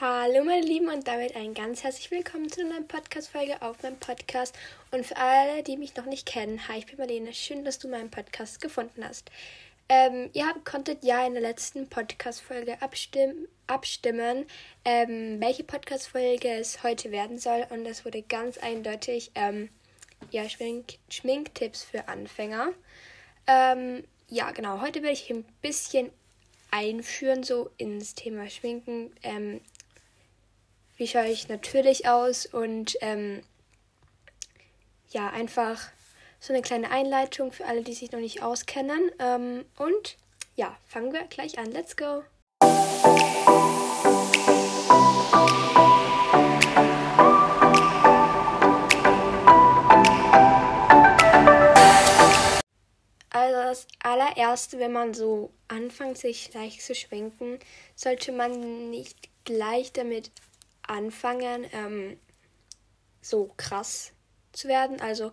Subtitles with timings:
[0.00, 4.56] Hallo meine Lieben und damit ein ganz herzlich willkommen zu einer Podcast-Folge auf meinem Podcast.
[4.90, 7.34] Und für alle, die mich noch nicht kennen, hi, ich bin Marlene.
[7.34, 9.30] Schön, dass du meinen Podcast gefunden hast.
[9.90, 14.46] Ähm, ihr habt, konntet ja in der letzten Podcast-Folge abstimmen, abstimmen
[14.86, 17.66] ähm, welche Podcast-Folge es heute werden soll.
[17.68, 19.68] Und das wurde ganz eindeutig, ähm,
[20.30, 22.72] ja, Schmink Schminktipps für Anfänger.
[23.46, 26.10] Ähm, ja, genau, heute werde ich ein bisschen
[26.70, 29.12] einführen, so ins Thema Schminken.
[29.22, 29.60] Ähm,
[31.00, 33.40] wie schaue ich natürlich aus und ähm,
[35.08, 35.80] ja, einfach
[36.38, 39.10] so eine kleine Einleitung für alle, die sich noch nicht auskennen.
[39.18, 40.18] Ähm, und
[40.56, 41.72] ja, fangen wir gleich an.
[41.72, 42.22] Let's go!
[53.30, 57.58] Also das allererste, wenn man so anfängt, sich leicht zu schwenken,
[57.96, 60.30] sollte man nicht gleich damit
[60.90, 62.18] anfangen, ähm,
[63.22, 64.12] so krass
[64.52, 65.32] zu werden, also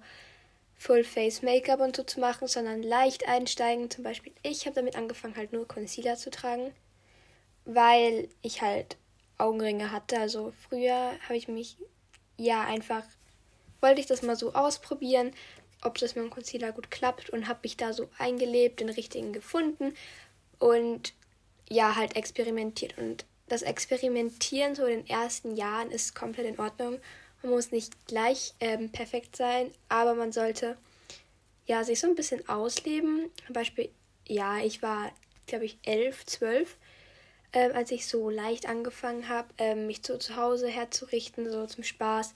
[0.76, 3.90] Full Face Make-up und so zu machen, sondern leicht einsteigen.
[3.90, 6.72] Zum Beispiel, ich habe damit angefangen, halt nur Concealer zu tragen,
[7.66, 8.98] weil ich halt
[9.40, 10.20] Augenringe hatte.
[10.20, 11.78] Also früher habe ich mich
[12.38, 13.04] ja einfach,
[13.82, 15.32] wollte ich das mal so ausprobieren,
[15.84, 19.34] ob das mit dem Concealer gut klappt und habe mich da so eingelebt, den richtigen
[19.34, 19.94] gefunden
[20.60, 21.14] und
[21.70, 22.98] ja, halt experimentiert.
[22.98, 27.00] Und das Experimentieren so in den ersten Jahren ist komplett in Ordnung.
[27.42, 30.78] Man muss nicht gleich ähm, perfekt sein, aber man sollte
[31.66, 33.30] ja sich so ein bisschen ausleben.
[33.46, 33.90] Zum Beispiel,
[34.28, 35.12] ja, ich war,
[35.46, 36.78] glaube ich, elf, zwölf,
[37.54, 41.84] ähm, als ich so leicht angefangen habe, ähm, mich so zu Hause herzurichten, so zum
[41.84, 42.34] Spaß,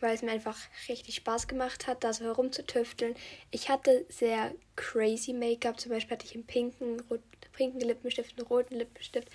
[0.00, 3.16] weil es mir einfach richtig Spaß gemacht hat, da so herumzutüfteln.
[3.50, 7.20] Ich hatte sehr crazy Make-up, zum Beispiel hatte ich einen pinken, rot,
[7.52, 9.28] pinken Lippenstift, einen roten Lippenstift,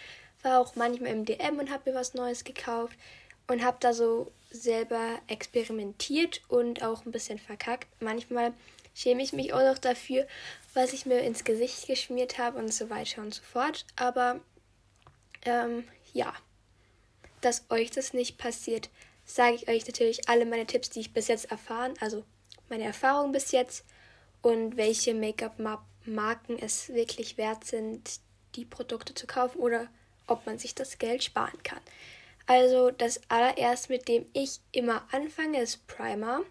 [0.43, 2.97] war auch manchmal im DM und habe mir was Neues gekauft
[3.47, 7.87] und habe da so selber experimentiert und auch ein bisschen verkackt.
[7.99, 8.53] Manchmal
[8.93, 10.27] schäme ich mich auch noch dafür,
[10.73, 13.85] was ich mir ins Gesicht geschmiert habe und so weiter und so fort.
[13.95, 14.39] Aber
[15.45, 16.33] ähm, ja,
[17.41, 18.89] dass euch das nicht passiert,
[19.25, 22.23] sage ich euch natürlich alle meine Tipps, die ich bis jetzt erfahren, also
[22.69, 23.85] meine Erfahrungen bis jetzt
[24.41, 28.19] und welche Make-up-Marken es wirklich wert sind,
[28.55, 29.87] die Produkte zu kaufen oder
[30.27, 31.81] ob man sich das Geld sparen kann.
[32.45, 36.41] Also das allererste, mit dem ich immer anfange, ist Primer.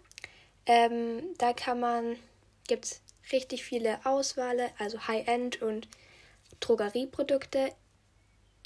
[0.65, 2.15] Ähm, da kann man,
[2.67, 3.01] gibt es
[3.31, 5.87] richtig viele Auswahl, also High-End und
[6.59, 7.73] Drogerieprodukte.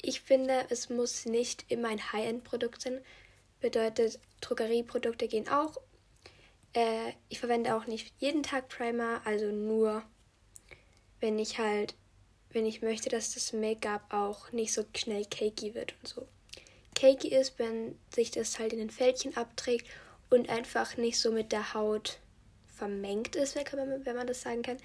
[0.00, 3.00] Ich finde, es muss nicht immer ein High-End-Produkt sein.
[3.60, 5.76] Bedeutet, Drogerieprodukte gehen auch.
[6.72, 10.02] Äh, ich verwende auch nicht jeden Tag Primer, also nur,
[11.20, 11.94] wenn ich halt
[12.52, 16.26] wenn ich möchte, dass das Make-up auch nicht so schnell cakey wird und so.
[16.94, 19.86] Cakey ist, wenn sich das halt in den Fältchen abträgt
[20.30, 22.18] und einfach nicht so mit der Haut
[22.66, 24.78] vermengt ist, wenn man das sagen kann.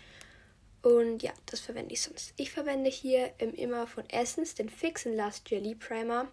[0.81, 2.34] Und ja, das verwende ich sonst.
[2.35, 6.28] Ich verwende hier immer von Essence den Fix and Last Jelly Primer.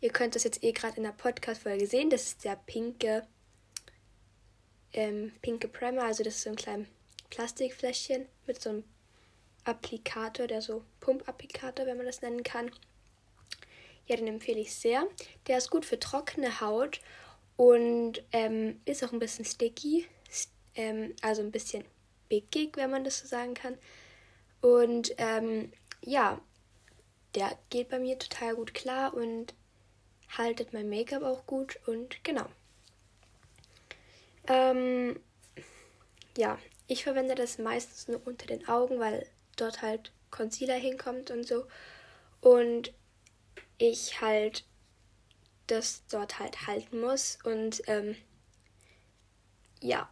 [0.00, 2.10] Ihr könnt das jetzt eh gerade in der Podcast-Folge sehen.
[2.10, 3.26] Das ist der pinke,
[4.94, 6.04] ähm, pinke Primer.
[6.04, 6.88] Also das ist so ein kleines
[7.28, 8.84] Plastikfläschchen mit so einem
[9.64, 12.70] Applikator, der so Pump-Applikator, wenn man das nennen kann.
[14.06, 15.06] Ja, den empfehle ich sehr.
[15.46, 17.00] Der ist gut für trockene Haut
[17.56, 20.06] und ähm, ist auch ein bisschen sticky,
[20.74, 21.84] ähm, also ein bisschen
[22.28, 23.78] bickig, wenn man das so sagen kann.
[24.60, 26.40] Und ähm, ja,
[27.34, 29.54] der geht bei mir total gut klar und
[30.36, 32.46] haltet mein Make-up auch gut und genau.
[34.46, 35.20] Ähm,
[36.36, 39.26] ja, ich verwende das meistens nur unter den Augen, weil
[39.56, 41.66] dort halt Concealer hinkommt und so.
[42.40, 42.92] Und
[43.78, 44.64] ich halt
[45.66, 47.38] das dort halt halten muss.
[47.44, 48.16] Und ähm,
[49.80, 50.08] ja,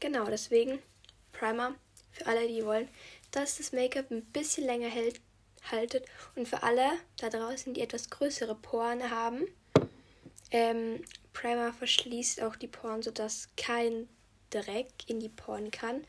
[0.00, 0.78] genau, deswegen
[1.32, 1.74] Primer
[2.12, 2.88] für alle, die wollen,
[3.30, 5.20] dass das Make-up ein bisschen länger hält,
[5.70, 6.06] haltet.
[6.34, 9.46] Und für alle da draußen, die etwas größere Poren haben,
[10.50, 11.02] ähm,
[11.32, 14.08] Primer verschließt auch die Poren, sodass kein
[14.48, 16.06] Dreck in die Poren kann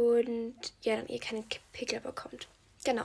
[0.00, 2.48] und ja, dann ihr keine Pickel bekommt.
[2.84, 3.04] Genau.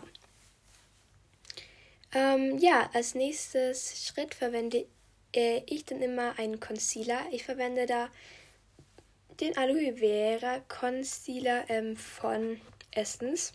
[2.14, 4.86] Ähm, ja, als nächstes Schritt verwende
[5.34, 7.26] äh, ich dann immer einen Concealer.
[7.32, 8.10] Ich verwende da
[9.42, 12.62] den Aloe Vera Concealer ähm, von
[12.92, 13.52] Essence.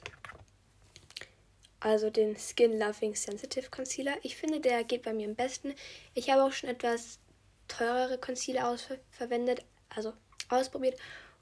[1.81, 4.17] Also den Skin Loving Sensitive Concealer.
[4.23, 5.75] Ich finde, der geht bei mir am besten.
[6.13, 7.19] Ich habe auch schon etwas
[7.69, 8.77] teurere Concealer
[9.11, 10.13] verwendet, also
[10.51, 10.99] ausprobiert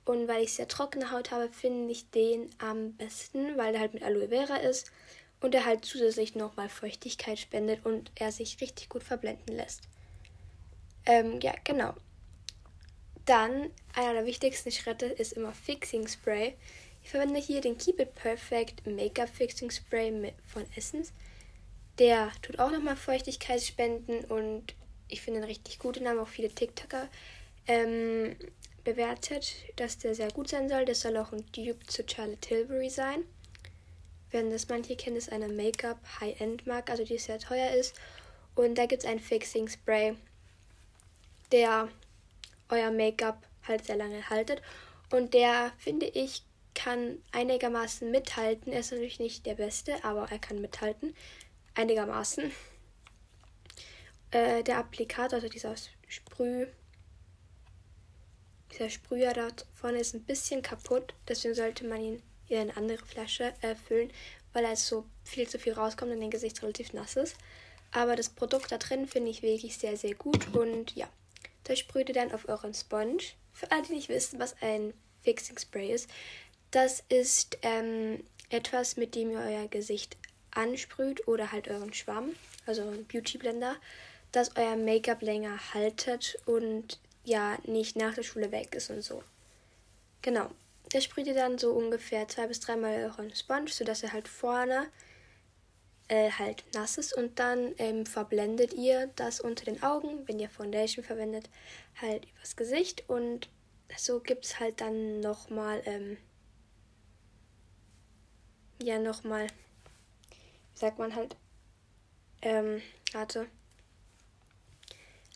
[0.08, 3.92] und weil ich sehr trockene Haut habe, finde ich den am besten, weil der halt
[3.92, 4.90] mit Aloe Vera ist
[5.42, 9.82] und er halt zusätzlich nochmal Feuchtigkeit spendet und er sich richtig gut verblenden lässt.
[11.04, 11.92] Ähm, ja, genau.
[13.26, 16.56] Dann, einer der wichtigsten Schritte ist immer Fixing Spray.
[17.04, 21.12] Ich verwende hier den Keep It Perfect Make-up Fixing Spray von Essence.
[21.98, 24.74] Der tut auch nochmal Feuchtigkeit spenden und
[25.08, 25.96] ich finde ihn richtig gut.
[25.96, 27.10] Den haben auch viele TikToker
[27.68, 28.34] ähm,
[28.88, 30.86] bewertet, dass der sehr gut sein soll.
[30.86, 33.24] Das soll auch ein Dupe zu Charlotte Tilbury sein.
[34.30, 37.94] Wenn das manche kennen, ist eine Make-up High-End-Marke, also die sehr teuer ist.
[38.54, 40.16] Und da gibt es ein Fixing Spray,
[41.52, 41.88] der
[42.70, 44.62] euer Make-up halt sehr lange haltet.
[45.10, 46.42] Und der, finde ich,
[46.74, 48.72] kann einigermaßen mithalten.
[48.72, 51.14] Er ist natürlich nicht der beste, aber er kann mithalten.
[51.74, 52.50] Einigermaßen.
[54.30, 55.74] Äh, der Applikator, also dieser
[56.06, 56.66] Sprüh,
[58.72, 61.14] dieser Sprüher da vorne ist ein bisschen kaputt.
[61.26, 63.74] Deswegen sollte man ihn in eine andere Flasche äh,
[64.52, 67.36] weil er so viel zu viel rauskommt und dein Gesicht relativ nass ist.
[67.92, 70.54] Aber das Produkt da drin finde ich wirklich sehr, sehr gut.
[70.54, 71.08] Und ja,
[71.64, 73.18] das sprüht ihr dann auf euren Sponge.
[73.52, 76.08] Für alle, die nicht wissen, was ein Fixing Spray ist,
[76.70, 80.16] das ist ähm, etwas, mit dem ihr euer Gesicht
[80.50, 82.34] ansprüht oder halt euren Schwamm,
[82.66, 83.76] also ein Beauty Blender,
[84.32, 86.98] dass euer Make-up länger haltet und
[87.28, 89.22] ja nicht nach der Schule weg ist und so.
[90.22, 90.50] Genau.
[90.90, 94.88] Das sprüht ihr dann so ungefähr zwei bis dreimal euren Sponge, sodass er halt vorne
[96.08, 100.48] äh, halt nass ist und dann ähm, verblendet ihr das unter den Augen, wenn ihr
[100.48, 101.48] Foundation verwendet,
[102.00, 103.48] halt übers Gesicht und
[103.96, 106.16] so gibt es halt dann nochmal, ähm,
[108.82, 109.46] ja nochmal,
[110.74, 111.36] wie sagt man halt,
[112.42, 112.80] ähm,
[113.12, 113.46] warte,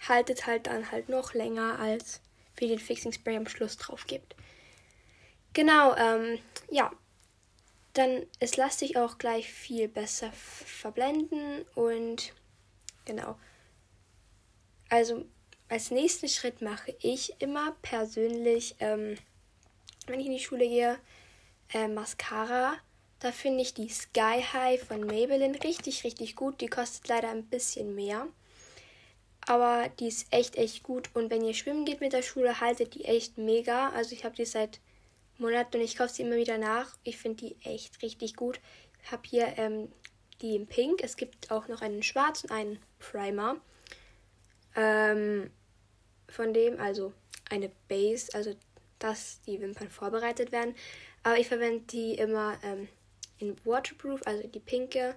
[0.09, 2.21] haltet halt dann halt noch länger als
[2.57, 4.35] wie den Fixing Spray am Schluss drauf gibt.
[5.53, 6.39] Genau, ähm,
[6.71, 6.91] ja.
[7.95, 12.33] Dann es lässt sich auch gleich viel besser verblenden und
[13.05, 13.39] genau.
[14.89, 15.27] Also
[15.69, 19.17] als nächsten Schritt mache ich immer persönlich, ähm,
[20.07, 20.99] wenn ich in die Schule gehe,
[21.73, 22.77] äh, Mascara.
[23.19, 26.61] Da finde ich die Sky High von Maybelline richtig, richtig gut.
[26.61, 28.27] Die kostet leider ein bisschen mehr.
[29.47, 31.11] Aber die ist echt, echt gut.
[31.15, 33.91] Und wenn ihr schwimmen geht mit der Schule, haltet die echt mega.
[33.91, 34.81] Also ich habe die seit
[35.39, 36.97] Monaten und ich kaufe sie immer wieder nach.
[37.03, 38.61] Ich finde die echt richtig gut.
[39.03, 39.91] Ich habe hier ähm,
[40.41, 41.03] die in Pink.
[41.03, 43.57] Es gibt auch noch einen schwarzen, einen Primer.
[44.77, 45.51] Ähm,
[46.29, 47.13] von dem, also
[47.51, 48.55] eine Base, also
[48.99, 50.75] dass die Wimpern vorbereitet werden.
[51.23, 52.89] Aber ich verwende die immer ähm,
[53.39, 55.17] in Waterproof, also die pinke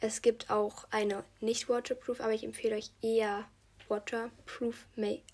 [0.00, 3.48] es gibt auch eine nicht waterproof, aber ich empfehle euch eher
[3.88, 4.86] waterproof,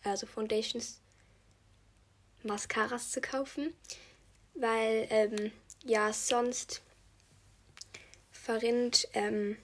[0.05, 1.01] also Foundations,
[2.43, 3.75] Mascaras zu kaufen,
[4.55, 5.53] weil ähm,
[5.85, 6.83] ja sonst
[8.31, 9.57] verrinnt ähm,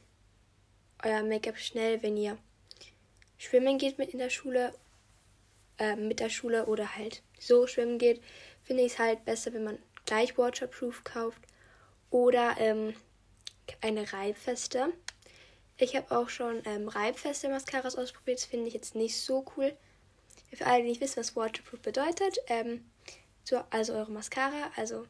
[1.03, 2.39] euer Make-up schnell, wenn ihr
[3.39, 4.75] schwimmen geht mit in der Schule,
[5.79, 8.23] äh, mit der Schule oder halt so schwimmen geht,
[8.63, 11.41] finde ich es halt besser, wenn man gleich waterproof kauft
[12.11, 12.95] oder ähm,
[13.81, 14.93] eine reibfeste.
[15.79, 18.39] Ich habe auch schon ähm, reibfeste Mascaras ausprobiert.
[18.39, 19.77] Das finde ich jetzt nicht so cool.
[20.53, 22.85] Für alle, die nicht wissen, was Waterproof bedeutet, ähm,
[23.45, 25.07] so, also eure Mascara, also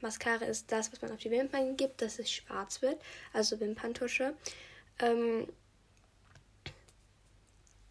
[0.00, 3.00] Mascara ist das, was man auf die Wimpern gibt, dass es schwarz wird,
[3.32, 4.34] also Wimperntusche.
[4.98, 5.48] Ähm,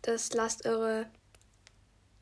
[0.01, 1.09] das lasst eure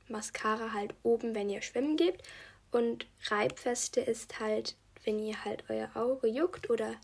[0.07, 2.23] Mascara halt oben, wenn ihr schwimmen geht.
[2.71, 6.95] Und Reibfeste ist halt, wenn ihr halt euer Auge juckt oder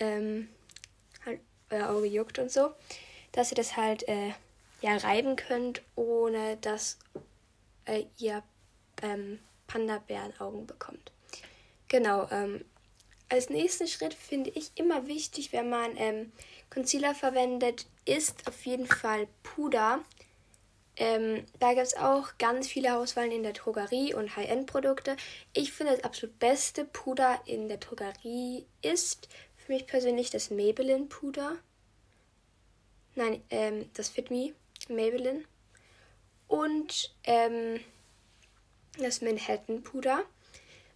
[0.00, 0.48] ähm,
[1.24, 1.40] halt
[1.70, 2.72] euer Auge juckt und so,
[3.32, 4.32] dass ihr das halt äh,
[4.82, 6.98] ja reiben könnt, ohne dass
[7.84, 8.42] äh, ihr
[9.02, 11.12] ähm, Panda-Bären-Augen bekommt.
[11.88, 12.64] Genau, ähm,
[13.28, 16.32] als nächsten Schritt finde ich immer wichtig, wenn man ähm,
[16.68, 20.00] Concealer verwendet, ist auf jeden Fall Puder.
[20.96, 25.16] Ähm, da gibt es auch ganz viele Auswahlen in der Drogerie und High-End-Produkte.
[25.52, 29.28] Ich finde, das absolut beste Puder in der Drogerie ist
[29.70, 31.56] für mich persönlich das Maybelline Puder.
[33.14, 34.52] Nein, ähm, das Fit Me
[34.88, 35.44] Maybelline.
[36.48, 37.78] Und ähm,
[38.98, 40.24] das Manhattan Puder.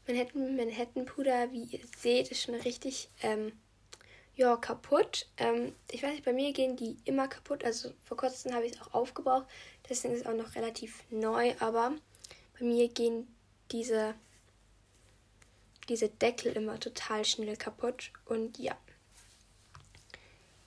[0.09, 3.53] Manhattan, Manhattan Puder, wie ihr seht, ist schon richtig ähm,
[4.35, 5.29] ja, kaputt.
[5.37, 7.63] Ähm, ich weiß nicht, bei mir gehen die immer kaputt.
[7.63, 9.47] Also vor kurzem habe ich es auch aufgebraucht.
[9.89, 11.55] Deswegen ist es auch noch relativ neu.
[11.61, 11.93] Aber
[12.59, 13.29] bei mir gehen
[13.71, 14.17] diese
[15.89, 18.13] diese Deckel immer total schnell kaputt.
[18.25, 18.77] Und ja.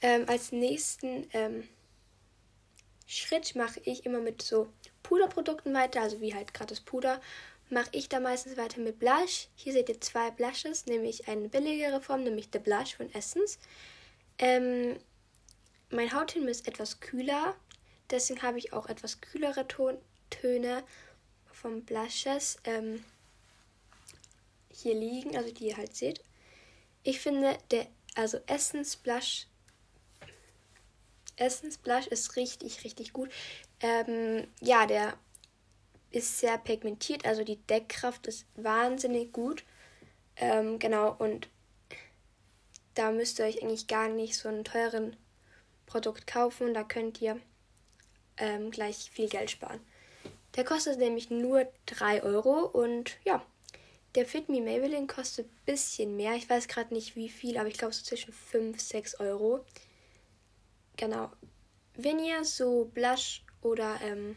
[0.01, 1.67] Ähm, als nächsten ähm,
[3.07, 4.67] Schritt mache ich immer mit so
[5.03, 7.21] Puderprodukten weiter, also wie halt gerade das Puder.
[7.69, 9.47] mache ich da meistens weiter mit Blush.
[9.55, 13.59] Hier seht ihr zwei Blushes, nämlich eine billigere Form, nämlich The Blush von Essence.
[14.37, 14.97] Ähm,
[15.89, 17.55] mein Hautton ist etwas kühler,
[18.11, 19.97] deswegen habe ich auch etwas kühlere Ton
[20.29, 20.83] Töne
[21.51, 23.03] vom Blushes ähm,
[24.77, 26.23] hier liegen, also die ihr halt seht.
[27.03, 29.47] Ich finde, der, also Essence Blush,
[31.35, 33.29] Essence Blush ist richtig, richtig gut.
[33.79, 35.17] Ähm, ja, der
[36.11, 39.63] ist sehr pigmentiert, also die Deckkraft ist wahnsinnig gut.
[40.35, 41.49] Ähm, genau, und
[42.93, 45.15] da müsst ihr euch eigentlich gar nicht so einen teuren
[45.85, 46.73] Produkt kaufen.
[46.73, 47.39] Da könnt ihr
[48.37, 49.79] ähm, gleich viel Geld sparen.
[50.55, 53.45] Der kostet nämlich nur 3 Euro und ja,
[54.17, 56.33] der Fit Me Maybelline kostet ein bisschen mehr.
[56.33, 59.63] Ich weiß gerade nicht wie viel, aber ich glaube so zwischen 5, 6 Euro.
[60.95, 61.31] Genau.
[61.93, 64.35] Wenn ihr so Blush oder, ähm,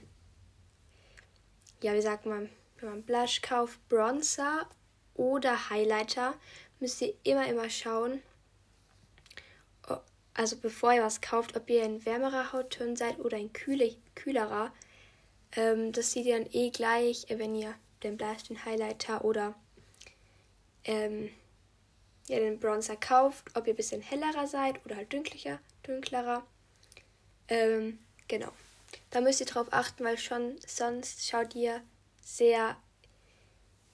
[1.83, 4.69] ja, wie sagt man, wenn man Blush kauft, Bronzer
[5.15, 6.35] oder Highlighter,
[6.79, 8.23] müsst ihr immer, immer schauen,
[10.35, 14.73] also bevor ihr was kauft, ob ihr ein wärmerer Hautton seid oder ein kühle, kühlerer.
[15.57, 19.55] Ähm, das seht ihr dann eh gleich, wenn ihr den Blush, den Highlighter oder
[20.85, 21.31] ähm,
[22.29, 26.47] ja, den Bronzer kauft, ob ihr ein bisschen hellerer seid oder halt dünklicher, dünklerer.
[27.49, 28.53] Ähm, genau.
[29.11, 31.83] Da müsst ihr drauf achten, weil schon sonst schaut ihr
[32.23, 32.77] sehr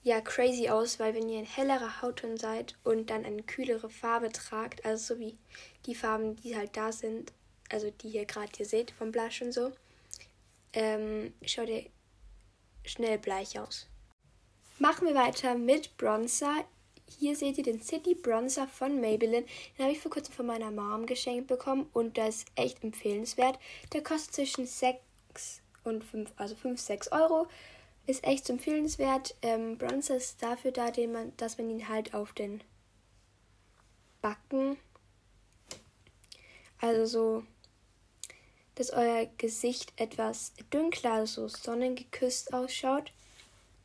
[0.03, 4.31] ja crazy aus, weil wenn ihr ein hellerer Hautton seid und dann eine kühlere Farbe
[4.31, 5.37] tragt, also so wie
[5.85, 7.33] die Farben, die halt da sind,
[7.69, 9.73] also die ihr gerade hier seht vom Blush und so,
[10.73, 11.85] ähm, schaut ihr
[12.85, 13.87] schnell bleich aus.
[14.79, 16.63] Machen wir weiter mit Bronzer.
[17.09, 19.45] Hier seht ihr den City Bronzer von Maybelline.
[19.77, 23.57] Den habe ich vor kurzem von meiner Mom geschenkt bekommen und der ist echt empfehlenswert.
[23.93, 24.99] Der kostet zwischen 6
[25.83, 27.47] und 5, also 5, 6 Euro.
[28.05, 29.35] Ist echt empfehlenswert.
[29.41, 32.61] Ähm, Bronzer ist dafür da, man, dass man ihn halt auf den
[34.21, 34.77] Backen,
[36.79, 37.43] also so,
[38.75, 43.11] dass euer Gesicht etwas dunkler, so sonnengeküsst ausschaut.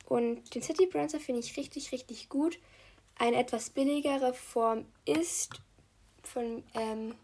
[0.06, 2.58] Und den City Bronzer finde ich richtig, richtig gut.
[3.22, 5.50] Eine etwas billigere Form ist
[6.24, 7.14] von ähm,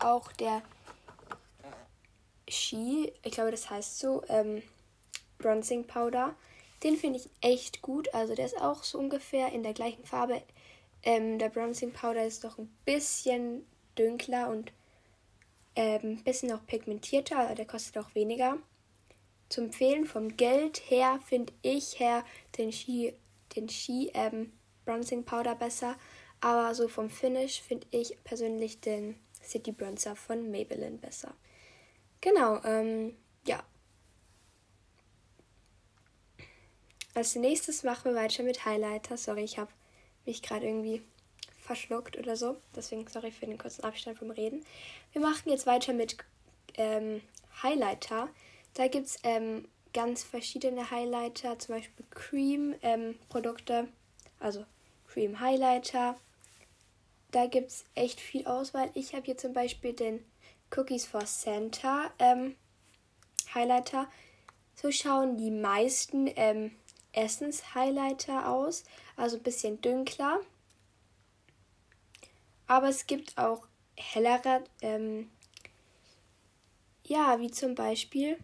[0.00, 0.62] auch der
[2.48, 4.64] Ski, ich glaube, das heißt so, ähm,
[5.38, 6.34] Bronzing Powder.
[6.82, 8.12] Den finde ich echt gut.
[8.12, 10.42] Also der ist auch so ungefähr in der gleichen Farbe.
[11.04, 13.64] Ähm, der Bronzing Powder ist doch ein bisschen
[13.96, 14.72] dünkler und
[15.76, 18.58] ein ähm, bisschen auch pigmentierter, der kostet auch weniger.
[19.50, 22.24] Zu empfehlen vom Geld her finde ich her
[22.58, 23.14] den Ski,
[23.54, 24.50] den Ski ähm,
[24.84, 25.96] Bronzing Powder besser.
[26.40, 31.34] Aber so vom Finish finde ich persönlich den City Bronzer von Maybelline besser.
[32.20, 33.62] Genau, ähm, ja.
[37.14, 39.16] Als nächstes machen wir weiter mit Highlighter.
[39.16, 39.70] Sorry, ich habe
[40.26, 41.02] mich gerade irgendwie
[41.60, 42.56] verschluckt oder so.
[42.74, 44.64] Deswegen sorry für den kurzen Abstand vom Reden.
[45.12, 46.16] Wir machen jetzt weiter mit
[46.76, 47.20] ähm,
[47.62, 48.28] Highlighter.
[48.74, 53.88] Da gibt es ähm, ganz verschiedene Highlighter, zum Beispiel Cream-Produkte, ähm,
[54.44, 54.64] also
[55.08, 56.16] Cream Highlighter.
[57.30, 58.90] Da gibt es echt viel Auswahl.
[58.94, 60.24] Ich habe hier zum Beispiel den
[60.76, 62.54] Cookies for Santa ähm,
[63.54, 64.08] Highlighter.
[64.74, 66.72] So schauen die meisten ähm,
[67.12, 68.84] Essens-Highlighter aus.
[69.16, 70.40] Also ein bisschen dünkler.
[72.66, 75.30] Aber es gibt auch hellere, ähm,
[77.04, 78.38] ja, wie zum Beispiel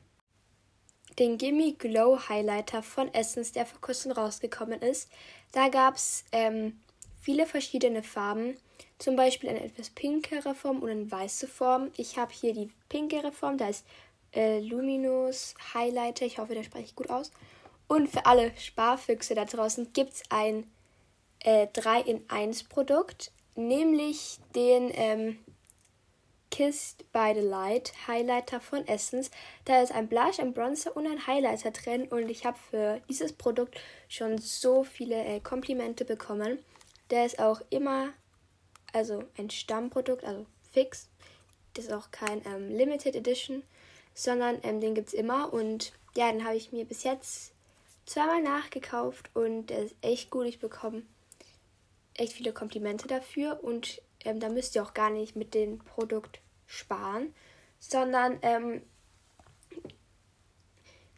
[1.18, 5.10] den Gimme Glow Highlighter von Essence, der vor kurzem rausgekommen ist.
[5.52, 6.80] Da gab es ähm,
[7.20, 8.56] viele verschiedene Farben.
[8.98, 11.90] Zum Beispiel eine etwas pinkere Form und eine weiße Form.
[11.96, 13.84] Ich habe hier die pinkere Form, da ist
[14.34, 16.26] äh, Luminous Highlighter.
[16.26, 17.32] Ich hoffe, der spreche ich gut aus.
[17.88, 20.70] Und für alle Sparfüchse da draußen gibt es ein
[21.40, 25.38] äh, 3 in 1 Produkt, nämlich den ähm,
[26.50, 29.30] Kissed by the Light Highlighter von Essence.
[29.64, 33.32] Da ist ein Blush, ein Bronzer und ein Highlighter drin und ich habe für dieses
[33.32, 36.58] Produkt schon so viele äh, Komplimente bekommen.
[37.10, 38.12] Der ist auch immer,
[38.92, 41.08] also ein Stammprodukt, also fix.
[41.74, 43.62] Das ist auch kein ähm, Limited Edition,
[44.14, 47.52] sondern ähm, den gibt es immer und ja, den habe ich mir bis jetzt
[48.06, 50.46] zweimal nachgekauft und der ist echt gut.
[50.46, 51.02] Ich bekomme
[52.14, 56.40] echt viele Komplimente dafür und ähm, da müsst ihr auch gar nicht mit dem Produkt
[56.66, 57.34] sparen,
[57.78, 58.82] sondern ähm,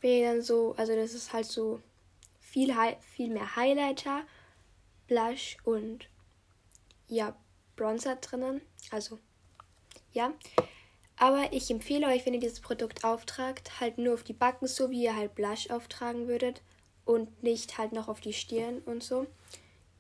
[0.01, 1.81] wenn ihr dann so, also das ist halt so
[2.41, 4.23] viel, viel mehr Highlighter,
[5.07, 6.09] Blush und
[7.09, 7.37] ja,
[7.77, 8.61] Bronzer drinnen.
[8.91, 9.19] Also
[10.13, 10.33] ja.
[11.17, 14.91] Aber ich empfehle euch, wenn ihr dieses Produkt auftragt, halt nur auf die Backen, so
[14.91, 16.63] wie ihr halt Blush auftragen würdet.
[17.05, 19.27] und nicht halt noch auf die Stirn und so.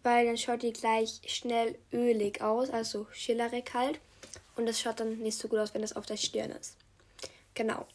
[0.02, 4.00] Weil dann schaut die gleich schnell ölig aus, also schillerig halt.
[4.56, 6.76] Und das schaut dann nicht so gut aus, wenn das auf der Stirn ist.
[7.54, 7.87] Genau.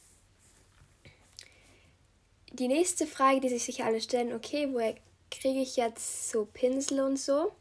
[2.53, 4.95] Die nächste Frage, die sich sicher alle stellen, okay, woher
[5.29, 7.51] kriege ich jetzt so Pinsel und so?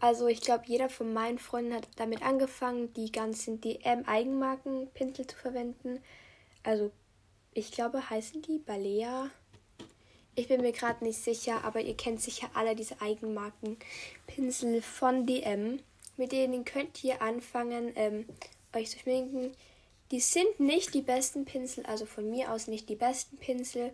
[0.00, 6.02] Also ich glaube, jeder von meinen Freunden hat damit angefangen, die ganzen DM-Eigenmarken-Pinsel zu verwenden.
[6.62, 6.90] Also
[7.52, 9.30] ich glaube, heißen die Balea.
[10.36, 15.78] Ich bin mir gerade nicht sicher, aber ihr kennt sicher alle diese Eigenmarken-Pinsel von DM.
[16.16, 18.26] Mit denen könnt ihr anfangen, ähm,
[18.74, 19.52] euch zu schminken.
[20.10, 23.92] Die sind nicht die besten Pinsel, also von mir aus nicht die besten Pinsel,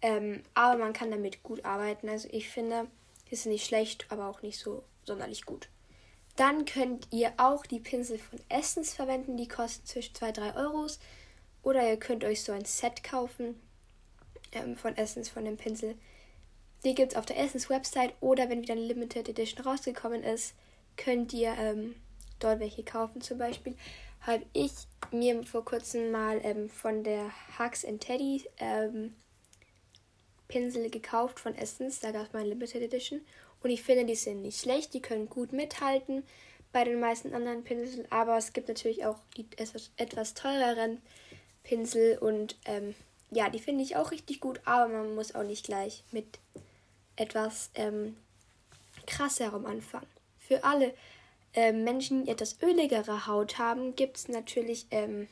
[0.00, 2.08] ähm, aber man kann damit gut arbeiten.
[2.08, 2.86] Also ich finde,
[3.30, 5.68] die sind nicht schlecht, aber auch nicht so sonderlich gut.
[6.36, 11.00] Dann könnt ihr auch die Pinsel von Essence verwenden, die kosten zwischen 2 3 Euros.
[11.62, 13.60] Oder ihr könnt euch so ein Set kaufen
[14.52, 15.96] ähm, von Essence, von dem Pinsel.
[16.84, 20.54] Die gibt es auf der Essence Website oder wenn wieder eine Limited Edition rausgekommen ist,
[20.96, 21.94] könnt ihr ähm,
[22.38, 23.20] dort welche kaufen.
[23.20, 23.76] Zum Beispiel
[24.22, 24.72] habe ich
[25.12, 29.14] mir vor kurzem mal ähm, von der Hugs and Teddy ähm,
[30.48, 32.00] Pinsel gekauft von Essence.
[32.00, 33.20] Da gab es mal eine Limited Edition.
[33.62, 34.94] Und ich finde, die sind nicht schlecht.
[34.94, 36.24] Die können gut mithalten
[36.72, 38.06] bei den meisten anderen Pinseln.
[38.10, 41.00] Aber es gibt natürlich auch die etwas, etwas teureren
[41.62, 42.18] Pinsel.
[42.18, 42.94] Und ähm,
[43.30, 44.60] ja, die finde ich auch richtig gut.
[44.64, 46.38] Aber man muss auch nicht gleich mit
[47.16, 48.16] etwas ähm,
[49.06, 50.06] krasserem anfangen.
[50.38, 50.94] Für alle
[51.54, 55.28] äh, Menschen, die etwas öligere Haut haben, gibt es natürlich ähm,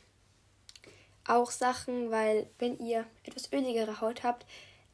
[1.26, 4.46] auch Sachen, weil wenn ihr etwas öligere Haut habt,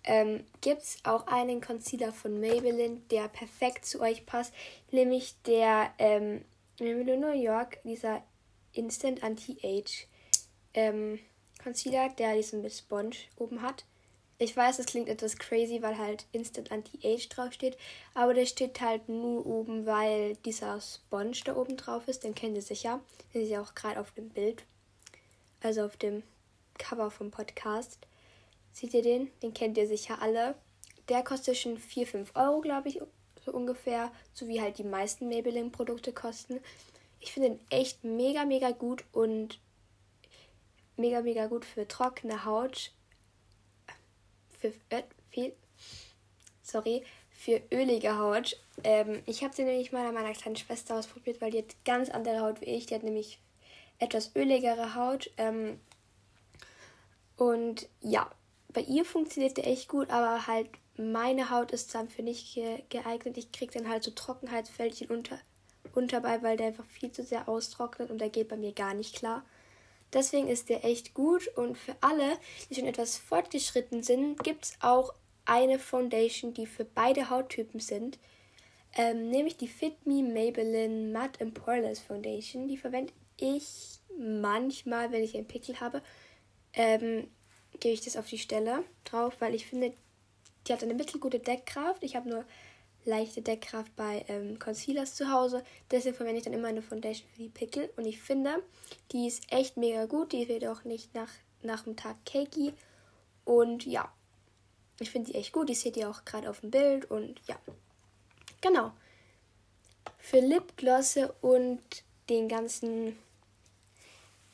[0.04, 4.52] ähm, gibt es auch einen Concealer von Maybelline, der perfekt zu euch passt,
[4.90, 6.44] nämlich der ähm,
[6.78, 8.22] New York, dieser
[8.72, 10.06] Instant Anti-Age
[10.74, 11.20] ähm,
[11.64, 13.84] Concealer, der diesen mit Sponge oben hat.
[14.36, 17.78] Ich weiß, es klingt etwas crazy, weil halt Instant Anti-Age draufsteht,
[18.14, 22.24] aber der steht halt nur oben, weil dieser Sponge da oben drauf ist.
[22.24, 23.00] Den kennt ihr sicher.
[23.32, 24.64] Den ist ja auch gerade auf dem Bild.
[25.62, 26.22] Also auf dem
[26.78, 27.98] Cover vom Podcast.
[28.72, 29.30] Seht ihr den?
[29.42, 30.56] Den kennt ihr sicher alle.
[31.08, 33.00] Der kostet schon 4, 5 Euro, glaube ich,
[33.44, 34.12] so ungefähr.
[34.34, 36.60] So wie halt die meisten Maybelline-Produkte kosten.
[37.20, 39.58] Ich finde den echt mega, mega gut und
[40.96, 42.92] mega, mega gut für trockene Haut
[44.64, 45.52] für äh, viel,
[46.62, 48.58] sorry, für ölige Haut.
[48.82, 52.08] Ähm, ich habe sie nämlich mal an meiner kleinen Schwester ausprobiert, weil die hat ganz
[52.08, 52.86] andere Haut wie ich.
[52.86, 53.38] Die hat nämlich
[53.98, 55.30] etwas öligere Haut.
[55.36, 55.78] Ähm,
[57.36, 58.30] und ja,
[58.72, 62.54] bei ihr funktioniert der echt gut, aber halt meine Haut ist dann für nicht
[62.88, 63.36] geeignet.
[63.36, 65.38] Ich kriege dann halt so Trockenheitsfältchen unter,
[65.92, 69.16] unterbei, weil der einfach viel zu sehr austrocknet und der geht bei mir gar nicht
[69.16, 69.44] klar.
[70.14, 72.38] Deswegen ist der echt gut und für alle,
[72.70, 75.12] die schon etwas fortgeschritten sind, gibt es auch
[75.44, 78.18] eine Foundation, die für beide Hauttypen sind.
[78.96, 82.68] Ähm, nämlich die Fit Me Maybelline Matte and Poreless Foundation.
[82.68, 86.00] Die verwende ich manchmal, wenn ich einen Pickel habe.
[86.72, 87.28] Ähm,
[87.80, 89.92] gebe ich das auf die Stelle drauf, weil ich finde,
[90.66, 92.02] die hat eine mittelgute Deckkraft.
[92.02, 92.44] Ich habe nur
[93.04, 95.64] leichte Deckkraft bei ähm, Concealers zu Hause.
[95.90, 97.90] Deswegen verwende ich dann immer eine Foundation für die Pickel.
[97.96, 98.62] Und ich finde,
[99.12, 100.32] die ist echt mega gut.
[100.32, 101.30] Die wird auch nicht nach,
[101.62, 102.72] nach dem Tag cakey.
[103.44, 104.12] Und ja,
[105.00, 105.68] ich finde die echt gut.
[105.68, 107.10] Die seht ihr auch gerade auf dem Bild.
[107.10, 107.56] Und ja,
[108.60, 108.92] genau.
[110.18, 111.82] Für Lipglosse und
[112.28, 113.18] den ganzen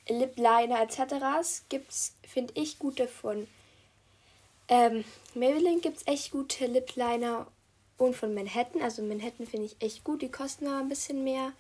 [0.09, 1.69] Lip Liner etc.
[1.69, 3.47] gibt es, finde ich, gute von
[4.71, 7.49] ähm, Maybelline gibt es echt gute Lip Liner
[8.01, 8.83] und von Manhattan.
[8.83, 10.23] Also Manhattan finde ich echt gut.
[10.23, 11.53] Die kosten aber ein bisschen mehr.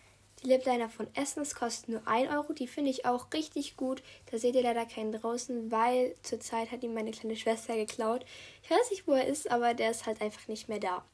[0.42, 2.54] Die Lip Liner von Essence kosten nur 1 Euro.
[2.54, 4.02] Die finde ich auch richtig gut.
[4.30, 8.24] Da seht ihr leider keinen draußen, weil zurzeit hat ihn meine kleine Schwester geklaut.
[8.62, 11.04] Ich weiß nicht, wo er ist, aber der ist halt einfach nicht mehr da.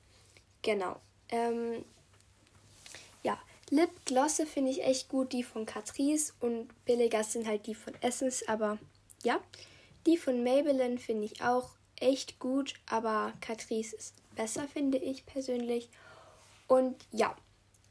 [0.63, 0.97] Genau.
[1.31, 1.85] Ähm,
[3.25, 3.37] ja,
[3.71, 5.33] Lipglosse finde ich echt gut.
[5.33, 8.47] Die von Catrice und billiger sind halt die von Essence.
[8.47, 8.79] Aber
[9.25, 9.41] ja,
[10.07, 12.75] die von Maybelline finde ich auch echt gut.
[12.89, 15.89] Aber Catrice ist besser, finde ich persönlich.
[16.69, 17.35] Und ja,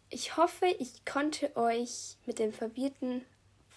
[0.10, 3.25] ich hoffe, ich konnte euch mit dem verwirrten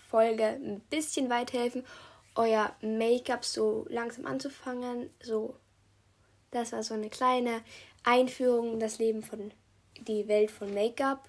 [0.08, 1.84] Folge ein bisschen weiterhelfen,
[2.34, 5.10] euer Make-up so langsam anzufangen.
[5.20, 5.56] So,
[6.50, 7.62] das war so eine kleine
[8.04, 9.50] Einführung in das Leben von
[10.06, 11.28] die Welt von Make-up.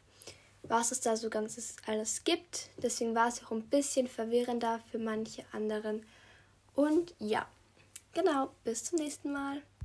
[0.64, 2.70] Was es da so ganzes alles gibt.
[2.78, 6.06] Deswegen war es auch ein bisschen verwirrender für manche anderen.
[6.76, 7.48] Und ja,
[8.14, 9.62] genau, bis zum nächsten Mal.